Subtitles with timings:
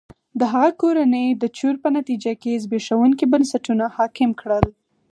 [0.39, 4.65] د هغه کورنۍ د چور په نتیجه کې زبېښونکي بنسټونه حاکم کړل.